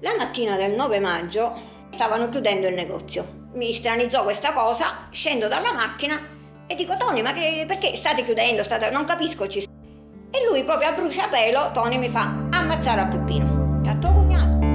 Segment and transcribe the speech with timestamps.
[0.00, 1.52] La mattina del 9 maggio
[1.90, 3.46] stavano chiudendo il negozio.
[3.54, 6.20] Mi stranizzò questa cosa, scendo dalla macchina
[6.68, 8.62] e dico Tony, ma che, perché state chiudendo?
[8.62, 8.90] State...
[8.90, 9.48] Non capisco.
[9.48, 9.58] Ci...
[9.58, 13.80] E lui proprio a bruciapelo, Tony mi fa ammazzare a Peppino.
[13.98, 14.66] Tuo cognato.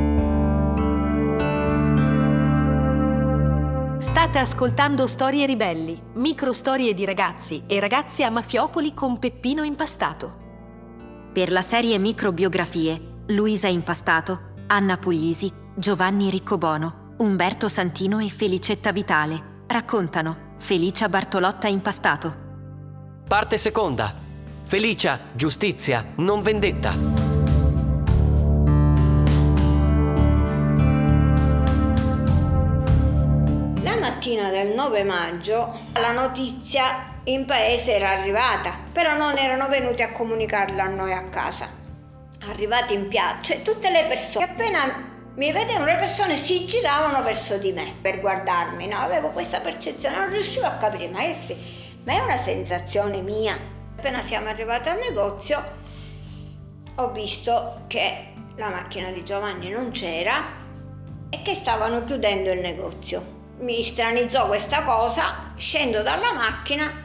[4.00, 10.42] State ascoltando Storie Ribelli, micro storie di ragazzi e ragazze a mafiopoli con Peppino Impastato.
[11.32, 19.62] Per la serie Microbiografie, Luisa Impastato Anna Puglisi, Giovanni Riccobono, Umberto Santino e Felicetta Vitale
[19.68, 22.36] raccontano Felicia Bartolotta Impastato.
[23.28, 24.16] Parte seconda.
[24.64, 26.92] Felicia, giustizia, non vendetta.
[33.84, 40.02] La mattina del 9 maggio la notizia in paese era arrivata, però non erano venuti
[40.02, 41.83] a comunicarla a noi a casa
[42.50, 47.72] arrivati in piazza, tutte le persone, appena mi vedevano le persone si giravano verso di
[47.72, 48.98] me per guardarmi, no?
[48.98, 51.36] Avevo questa percezione, non riuscivo a capire, ma è,
[52.04, 53.58] ma è una sensazione mia.
[53.96, 55.82] Appena siamo arrivati al negozio
[56.96, 60.62] ho visto che la macchina di Giovanni non c'era
[61.30, 63.42] e che stavano chiudendo il negozio.
[63.60, 67.03] Mi stranizzò questa cosa, scendo dalla macchina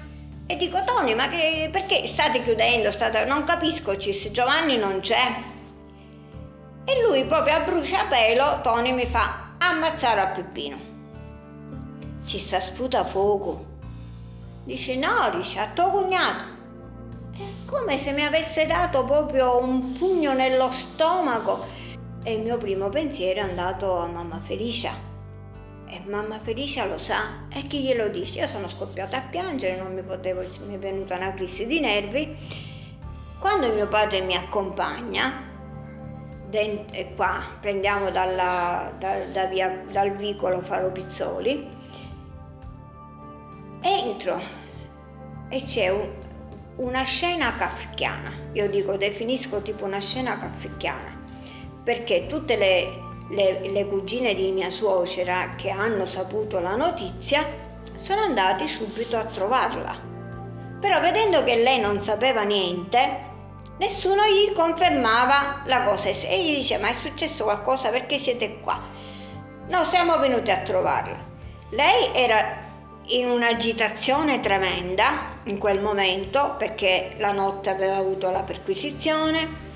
[0.51, 2.91] e dico, Tony, ma che, perché state chiudendo?
[2.91, 3.27] State...
[3.27, 5.43] Non capisco, Cis, Giovanni non c'è.
[6.87, 10.79] E lui proprio a bruciapelo, Tony mi fa ammazzare a Peppino.
[12.25, 13.63] Ci sta sputa fuoco.
[14.65, 16.45] Dice, no, dice, a tuo cognato.
[17.37, 21.67] È come se mi avesse dato proprio un pugno nello stomaco.
[22.23, 25.09] E il mio primo pensiero è andato a mamma Felicia
[25.89, 28.41] e mamma Felicia lo sa e chi glielo dice?
[28.41, 32.36] Io sono scoppiata a piangere, non mi potevo, mi è venuta una crisi di nervi.
[33.39, 35.47] Quando mio padre mi accompagna,
[36.50, 41.69] e qua prendiamo dalla, da, da via, dal vicolo Faro Pizzoli,
[43.81, 44.41] entro
[45.48, 46.09] e c'è un,
[46.77, 51.16] una scena kafkiana, io dico definisco tipo una scena kafkiana,
[51.82, 57.47] perché tutte le le, le cugine di mia suocera che hanno saputo la notizia
[57.94, 60.06] sono andati subito a trovarla.
[60.81, 63.27] Però vedendo che lei non sapeva niente,
[63.78, 68.81] nessuno gli confermava la cosa e gli dice ma è successo qualcosa perché siete qua?
[69.69, 71.27] No, siamo venuti a trovarla.
[71.71, 72.66] Lei era
[73.10, 79.66] in un'agitazione tremenda in quel momento perché la notte aveva avuto la perquisizione,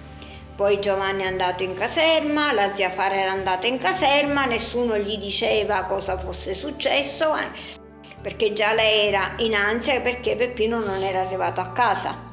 [0.55, 5.17] poi Giovanni è andato in caserma, la zia Fara era andata in caserma, nessuno gli
[5.17, 7.49] diceva cosa fosse successo, eh,
[8.21, 12.31] perché già lei era in ansia perché Peppino non era arrivato a casa.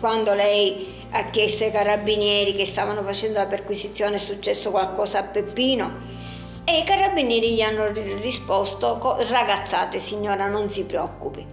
[0.00, 5.24] Quando lei ha chiesto ai carabinieri che stavano facendo la perquisizione è successo qualcosa a
[5.24, 6.20] Peppino
[6.64, 8.98] e i carabinieri gli hanno risposto
[9.28, 11.46] ragazzate signora non si preoccupi.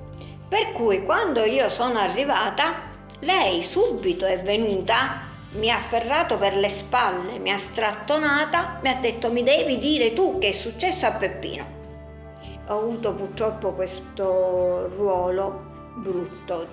[0.48, 2.88] Per cui quando io sono arrivata
[3.20, 8.96] lei subito è venuta mi ha afferrato per le spalle, mi ha strattonata, mi ha
[8.96, 11.78] detto mi devi dire tu che è successo a Peppino.
[12.68, 16.68] Ho avuto purtroppo questo ruolo brutto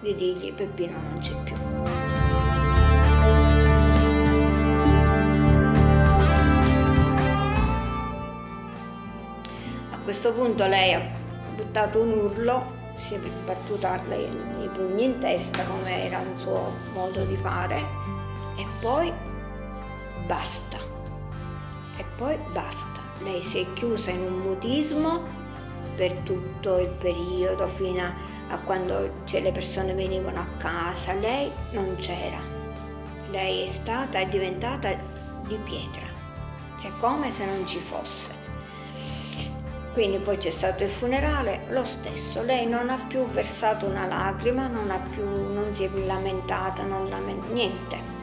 [0.00, 1.54] di dirgli Peppino non c'è più.
[9.90, 11.02] A questo punto lei ha
[11.54, 17.24] buttato un urlo, si è battuta i pugni in testa come era un suo modo
[17.24, 18.21] di fare
[18.82, 19.12] poi
[20.26, 20.76] basta.
[21.96, 23.00] E poi basta.
[23.22, 25.22] Lei si è chiusa in un mutismo
[25.94, 28.02] per tutto il periodo fino
[28.48, 31.12] a, quando cioè, le persone venivano a casa.
[31.12, 32.40] Lei non c'era.
[33.30, 34.90] Lei è stata, è diventata
[35.46, 36.06] di pietra,
[36.78, 38.40] cioè come se non ci fosse.
[39.92, 44.66] Quindi poi c'è stato il funerale, lo stesso, lei non ha più versato una lacrima,
[44.66, 48.21] non, più, non si è lamentata, non lament- niente.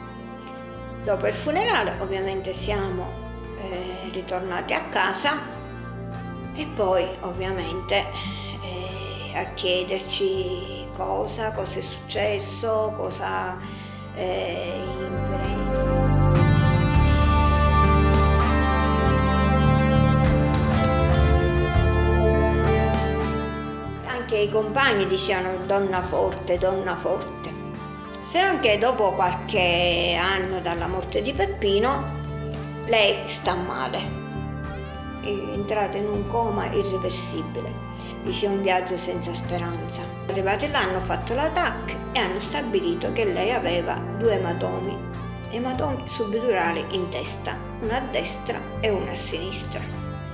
[1.04, 3.10] Dopo il funerale ovviamente siamo
[3.56, 5.40] eh, ritornati a casa
[6.54, 8.04] e poi ovviamente
[8.62, 13.56] eh, a chiederci cosa, cosa è successo, cosa
[14.14, 14.82] eh,
[24.06, 27.29] Anche i compagni dicevano donna forte, donna forte
[28.30, 32.00] se non che dopo qualche anno dalla morte di Peppino
[32.84, 33.98] lei sta male,
[35.20, 37.72] è entrata in un coma irreversibile,
[38.22, 40.02] dice un viaggio senza speranza.
[40.28, 44.96] Arrivati là hanno fatto la TAC e hanno stabilito che lei aveva due ematomi,
[45.50, 49.80] ematomi subdurali in testa una a destra e una a sinistra.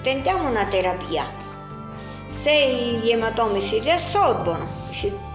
[0.02, 1.32] Tentiamo una terapia.
[2.28, 4.66] Se gli ematomi si riassorbono,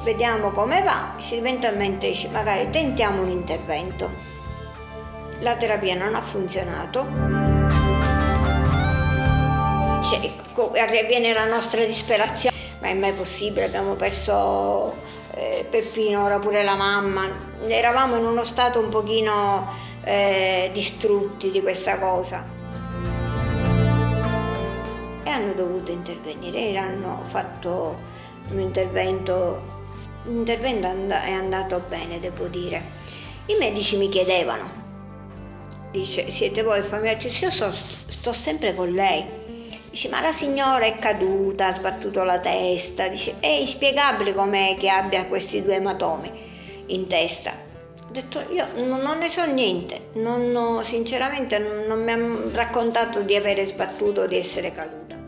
[0.04, 4.10] vediamo come va, eventualmente magari tentiamo un intervento.
[5.40, 7.06] La terapia non ha funzionato.
[10.04, 14.96] Cioè, viene la nostra disperazione, ma è mai possibile, abbiamo perso
[15.34, 17.30] eh, Peppino, ora pure la mamma,
[17.66, 19.68] eravamo in uno stato un pochino
[20.04, 22.44] eh, distrutti di questa cosa.
[25.24, 27.96] E hanno dovuto intervenire, hanno fatto
[28.50, 29.81] un intervento,
[30.26, 33.00] l'intervento è andato bene, devo dire.
[33.48, 34.70] I medici mi chiedevano,
[35.92, 37.28] dice, siete voi familiari?
[37.42, 39.40] Io so, sto sempre con lei
[39.92, 43.10] Dice, ma la signora è caduta, ha sbattuto la testa.
[43.10, 46.32] Dice, è inspiegabile com'è che abbia questi due ematomi
[46.88, 47.52] in testa.
[47.52, 53.36] Ho detto, io non ne so niente, non, sinceramente non, non mi hanno raccontato di
[53.36, 55.21] avere sbattuto di essere caduta.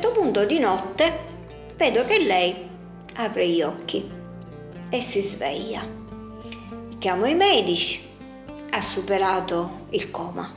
[0.00, 1.18] Certo punto di notte
[1.76, 2.56] vedo che lei
[3.16, 4.10] apre gli occhi
[4.88, 5.86] e si sveglia.
[6.98, 8.00] Chiamo i medici,
[8.70, 10.50] ha superato il coma.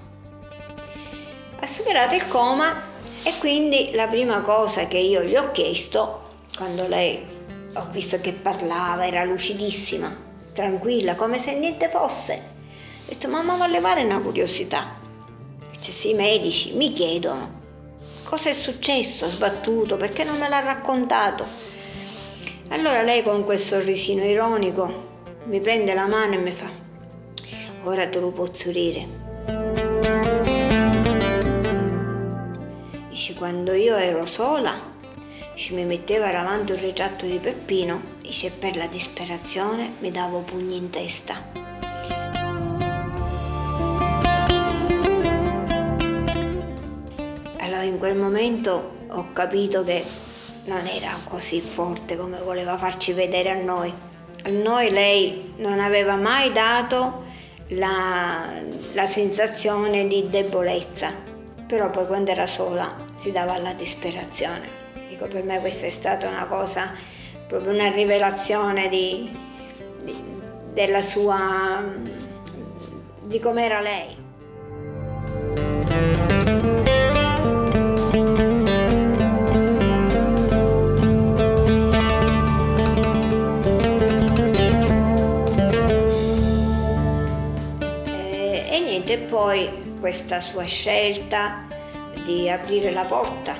[1.59, 2.73] Ha superato il coma
[3.21, 6.21] e quindi la prima cosa che io gli ho chiesto,
[6.55, 7.21] quando lei
[7.73, 10.15] ho visto che parlava, era lucidissima,
[10.53, 14.95] tranquilla, come se niente fosse, ho detto mamma vuole levare una curiosità.
[15.69, 17.62] Dice sì, i medici mi chiedono
[18.33, 21.45] cosa è successo, sbattuto, perché non me l'ha raccontato.
[22.69, 26.67] Allora lei con quel sorrisino ironico mi prende la mano e mi fa
[27.83, 29.07] ora te lo posso dire.
[33.09, 34.79] Dice, quando io ero sola,
[35.53, 40.77] ci mi metteva davanti un ritratto di Peppino, dice, per la disperazione mi davo pugni
[40.77, 41.72] in testa.
[48.03, 50.03] Quel momento ho capito che
[50.65, 53.93] non era così forte come voleva farci vedere a noi.
[54.43, 57.23] A noi lei non aveva mai dato
[57.69, 58.61] la,
[58.91, 61.13] la sensazione di debolezza,
[61.65, 64.67] però poi quando era sola si dava alla disperazione.
[65.07, 66.91] Dico, per me questa è stata una cosa,
[67.47, 69.31] proprio una rivelazione di,
[70.03, 70.23] di,
[70.73, 71.81] della sua,
[73.21, 74.22] di com'era lei.
[89.33, 89.67] Poi
[89.99, 91.65] questa sua scelta
[92.23, 93.55] di aprire la porta.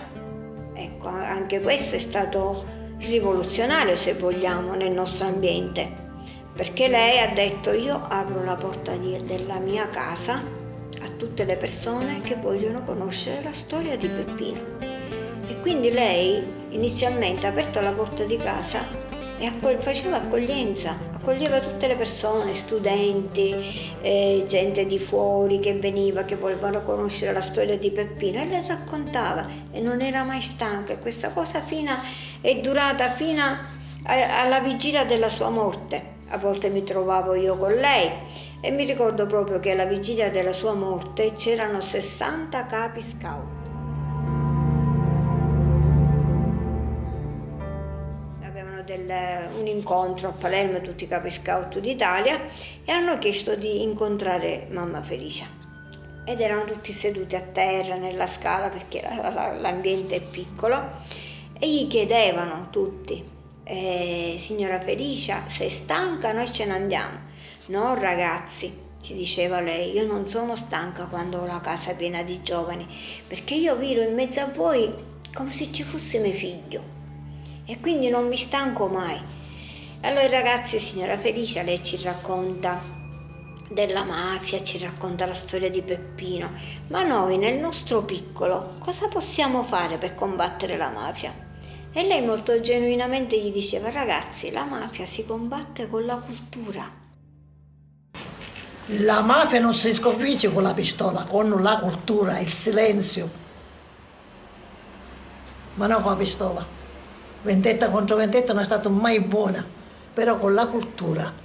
[0.72, 2.64] Ecco, anche questo è stato
[3.00, 5.92] rivoluzionario se vogliamo nel nostro ambiente,
[6.54, 10.44] perché lei ha detto io apro la porta di, della mia casa
[11.02, 14.60] a tutte le persone che vogliono conoscere la storia di Peppino.
[15.48, 18.86] E quindi lei inizialmente ha aperto la porta di casa
[19.44, 23.54] e accol- faceva accoglienza, accoglieva tutte le persone, studenti,
[24.02, 28.66] eh, gente di fuori che veniva, che volevano conoscere la storia di Peppino e le
[28.66, 31.92] raccontava e non era mai stanca e questa cosa fino,
[32.40, 36.12] è durata fino a, alla vigilia della sua morte.
[36.30, 38.10] A volte mi trovavo io con lei
[38.62, 43.53] e mi ricordo proprio che alla vigilia della sua morte c'erano 60 capi scout
[48.98, 52.42] del, un incontro a Palermo, tutti i capi scout d'Italia,
[52.86, 55.46] e hanno chiesto di incontrare mamma Felicia.
[56.26, 60.82] Ed erano tutti seduti a terra nella scala perché l'ambiente è piccolo
[61.60, 63.22] e gli chiedevano tutti,
[63.64, 66.32] eh, signora Felicia, sei stanca?
[66.32, 67.32] Noi ce ne andiamo.
[67.68, 72.42] No ragazzi, ci diceva lei, io non sono stanca quando ho la casa piena di
[72.42, 72.88] giovani,
[73.28, 74.90] perché io vivo in mezzo a voi
[75.34, 77.03] come se ci fosse mio figlio
[77.66, 79.20] e quindi non mi stanco mai.
[80.02, 82.82] Allora ragazzi, signora Felicia, lei ci racconta
[83.70, 86.52] della mafia, ci racconta la storia di Peppino,
[86.88, 91.34] ma noi nel nostro piccolo cosa possiamo fare per combattere la mafia?
[91.94, 97.02] E lei molto genuinamente gli diceva, ragazzi, la mafia si combatte con la cultura.
[98.88, 103.30] La mafia non si sconfigge con la pistola, con la cultura, il silenzio,
[105.76, 106.82] ma non con la pistola
[107.44, 109.66] vendetta contro vendetta non è stata mai buona,
[110.14, 111.42] però con la cultura.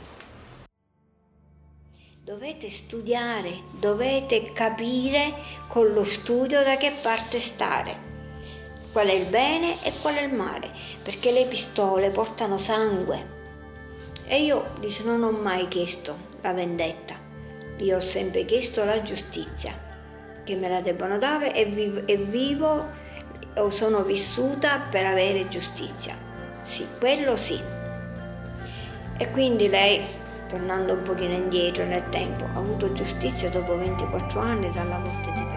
[2.22, 5.34] Dovete studiare, dovete capire
[5.66, 7.96] con lo studio da che parte stare,
[8.92, 10.70] qual è il bene e qual è il male,
[11.02, 13.36] perché le pistole portano sangue
[14.26, 17.14] E io, dice, non ho mai chiesto la vendetta,
[17.78, 19.72] io ho sempre chiesto la giustizia,
[20.44, 23.06] che me la debbano dare e vivo, e vivo
[23.70, 26.14] sono vissuta per avere giustizia.
[26.62, 27.60] Sì, quello sì.
[29.16, 30.04] E quindi lei,
[30.48, 35.47] tornando un pochino indietro nel tempo, ha avuto giustizia dopo 24 anni dalla morte di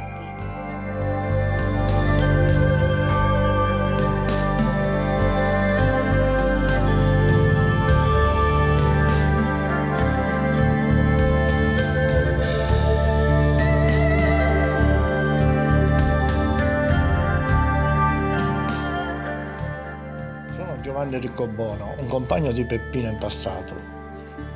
[20.91, 23.73] Giovanni Riccobono, un compagno di Peppino in passato,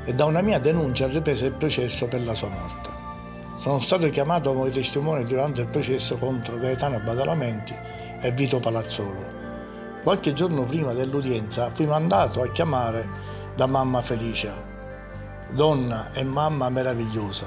[0.04, 2.90] e da una mia denuncia ha ripreso il processo per la sua morte.
[3.56, 7.74] Sono stato chiamato come testimone durante il processo contro Gaetano Badalamenti
[8.20, 9.24] e Vito Palazzolo.
[10.04, 13.08] Qualche giorno prima dell'udienza fui mandato a chiamare
[13.56, 14.52] la mamma Felicia,
[15.52, 17.46] donna e mamma meravigliosa.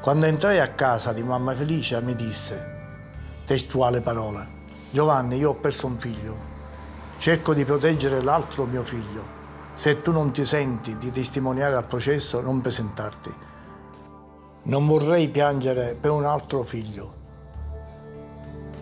[0.00, 2.58] Quando entrai a casa di mamma Felicia mi disse,
[3.44, 4.46] testuale parole,
[4.88, 6.54] Giovanni, io ho perso un figlio,
[7.18, 9.34] Cerco di proteggere l'altro mio figlio.
[9.74, 13.34] Se tu non ti senti di testimoniare al processo, non presentarti.
[14.64, 17.14] Non vorrei piangere per un altro figlio.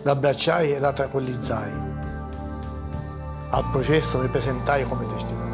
[0.03, 1.71] L'abbracciai e la tranquillizzai.
[3.49, 5.44] Al processo mi presentai come testimone.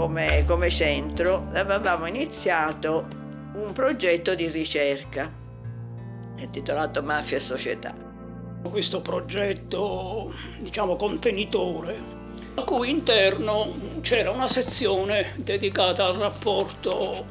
[0.00, 3.06] Come, come centro avevamo iniziato
[3.52, 5.30] un progetto di ricerca
[6.38, 7.94] intitolato Mafia e Società.
[8.62, 11.98] questo progetto, diciamo, contenitore,
[12.54, 17.26] al cui interno c'era una sezione dedicata al rapporto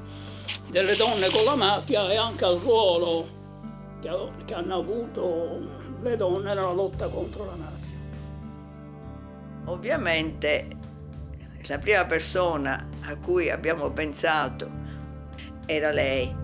[0.69, 3.27] delle donne con la mafia e anche al ruolo
[3.99, 5.57] che, ha- che hanno avuto
[6.03, 7.97] le donne nella lotta contro la mafia.
[9.65, 10.78] Ovviamente
[11.67, 14.69] la prima persona a cui abbiamo pensato
[15.65, 16.35] era lei.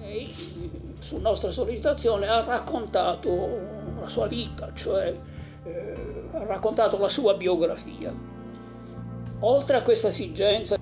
[0.00, 0.34] Lei,
[0.98, 3.60] su nostra sollecitazione, ha raccontato
[4.00, 5.14] la sua vita, cioè
[5.64, 5.94] eh,
[6.32, 8.14] ha raccontato la sua biografia.
[9.40, 10.76] Oltre a questa esigenza,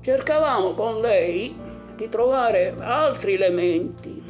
[0.00, 1.54] cercavamo con lei
[1.96, 4.22] di trovare altri elementi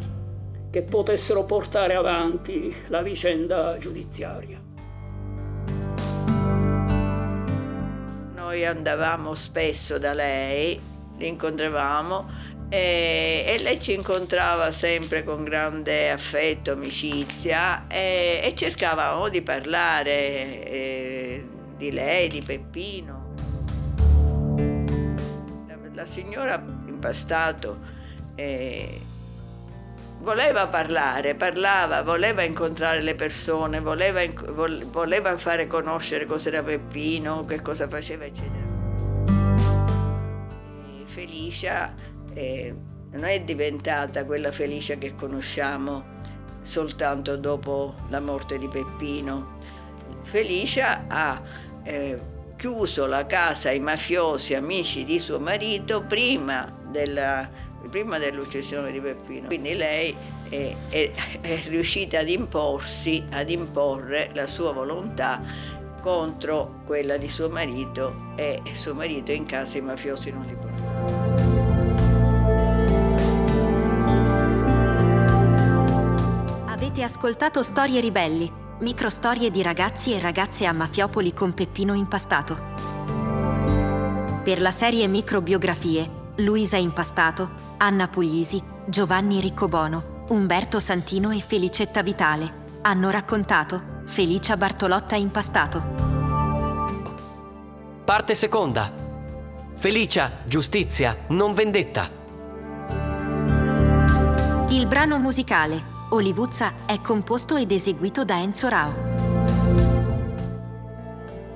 [0.70, 4.63] che potessero portare avanti la vicenda giudiziaria.
[8.44, 10.78] Noi andavamo spesso da lei,
[11.16, 12.28] l'incontravamo
[12.68, 20.62] e, e lei ci incontrava sempre con grande affetto, amicizia e, e cercavamo di parlare
[20.66, 21.48] eh,
[21.78, 23.34] di lei, di Peppino.
[25.66, 27.78] La, la signora impastato
[28.34, 29.00] eh,
[30.24, 34.22] voleva parlare, parlava, voleva incontrare le persone, voleva,
[34.90, 38.64] voleva fare conoscere cos'era Peppino, che cosa faceva, eccetera.
[40.98, 41.92] E Felicia
[42.32, 42.74] eh,
[43.12, 46.12] non è diventata quella Felicia che conosciamo
[46.62, 49.58] soltanto dopo la morte di Peppino.
[50.22, 51.42] Felicia ha
[51.84, 52.18] eh,
[52.56, 57.46] chiuso la casa ai mafiosi amici di suo marito prima della,
[57.88, 59.46] prima dell'uccisione di Peppino.
[59.46, 60.14] Quindi lei
[60.48, 61.10] è, è-
[61.40, 65.42] è riuscita ad imporsi, ad imporre la sua volontà
[66.00, 71.42] contro quella di suo marito e suo marito in casa i mafiosi non li portavano.
[76.68, 82.72] Avete ascoltato Storie Ribelli, microstorie di ragazzi e ragazze a Mafiopoli con Peppino Impastato.
[84.44, 92.62] Per la serie Microbiografie, Luisa Impastato, Anna Puglisi, Giovanni Riccobono, Umberto Santino e Felicetta Vitale
[92.82, 95.82] hanno raccontato Felicia Bartolotta Impastato.
[98.04, 98.92] Parte seconda.
[99.76, 102.10] Felicia, giustizia, non vendetta.
[104.68, 108.92] Il brano musicale Olivuzza è composto ed eseguito da Enzo Rao.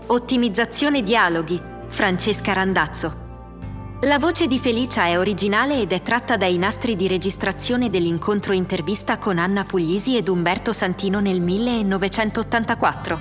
[0.06, 3.27] Ottimizzazione dialoghi Francesca Randazzo.
[4.02, 9.18] La voce di Felicia è originale ed è tratta dai nastri di registrazione dell'incontro intervista
[9.18, 13.18] con Anna Puglisi ed Umberto Santino nel 1984.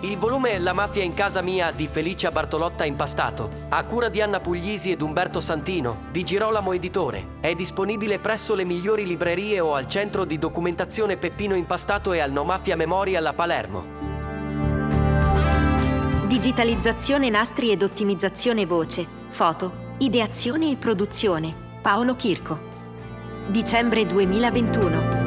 [0.00, 4.40] Il volume La mafia in casa mia di Felicia Bartolotta Impastato, a cura di Anna
[4.40, 9.88] Puglisi ed Umberto Santino, di Girolamo Editore, è disponibile presso le migliori librerie o al
[9.88, 14.07] centro di documentazione Peppino Impastato e al No Mafia Memorial a Palermo.
[16.38, 21.52] Digitalizzazione nastri ed ottimizzazione voce, foto, ideazione e produzione.
[21.82, 22.60] Paolo Chirco.
[23.48, 25.17] Dicembre 2021.